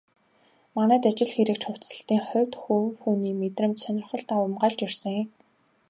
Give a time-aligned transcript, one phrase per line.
[0.75, 5.19] Манайд ажил хэрэгч хувцаслалтын хувьд хувь хүний мэдрэмж, сонирхол давамгайлж ирсэн.